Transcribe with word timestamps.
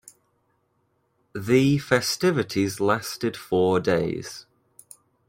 The 1.33 1.77
festivities 1.77 2.79
lasted 2.79 3.37
four 3.37 3.79
days. 3.79 4.47